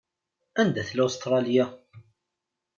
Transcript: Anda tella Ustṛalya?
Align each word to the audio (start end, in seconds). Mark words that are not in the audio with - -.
Anda 0.61 0.81
tella 0.87 1.03
Ustṛalya? 1.07 1.65